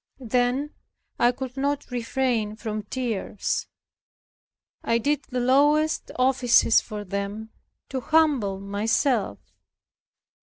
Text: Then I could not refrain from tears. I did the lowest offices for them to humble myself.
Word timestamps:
Then 0.19 0.73
I 1.19 1.31
could 1.31 1.55
not 1.55 1.91
refrain 1.91 2.55
from 2.55 2.81
tears. 2.81 3.67
I 4.83 4.97
did 4.97 5.25
the 5.29 5.39
lowest 5.39 6.09
offices 6.17 6.81
for 6.81 7.03
them 7.03 7.51
to 7.89 7.99
humble 7.99 8.59
myself. 8.59 9.37